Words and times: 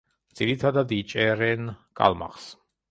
ძირითადად 0.39 0.95
იჭერენ 0.97 1.71
კალმახს. 2.01 2.51